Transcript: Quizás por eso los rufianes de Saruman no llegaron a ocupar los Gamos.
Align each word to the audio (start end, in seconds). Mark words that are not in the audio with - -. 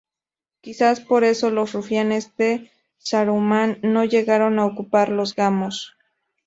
Quizás 0.61 0.99
por 0.99 1.23
eso 1.23 1.51
los 1.51 1.73
rufianes 1.73 2.35
de 2.35 2.71
Saruman 2.97 3.77
no 3.83 4.03
llegaron 4.03 4.57
a 4.57 4.65
ocupar 4.65 5.09
los 5.09 5.35
Gamos. 5.35 5.95